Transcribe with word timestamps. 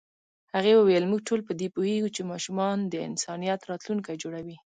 هغې 0.55 0.73
وویل 0.75 1.09
موږ 1.11 1.21
ټول 1.29 1.39
په 1.47 1.53
دې 1.59 1.67
پوهېږو 1.75 2.09
چې 2.15 2.29
ماشومان 2.31 2.77
د 2.87 2.93
انسانیت 3.09 3.61
راتلونکی 3.71 4.15
جوړوي. 4.23 4.57